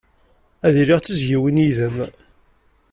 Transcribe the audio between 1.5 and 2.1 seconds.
yid-m.